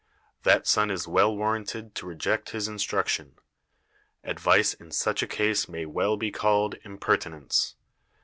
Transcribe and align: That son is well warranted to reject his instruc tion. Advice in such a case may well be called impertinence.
That 0.41 0.65
son 0.65 0.89
is 0.89 1.07
well 1.07 1.37
warranted 1.37 1.93
to 1.93 2.07
reject 2.07 2.49
his 2.49 2.67
instruc 2.67 3.07
tion. 3.07 3.35
Advice 4.23 4.73
in 4.73 4.89
such 4.89 5.21
a 5.21 5.27
case 5.27 5.69
may 5.69 5.85
well 5.85 6.17
be 6.17 6.31
called 6.31 6.73
impertinence. 6.83 7.75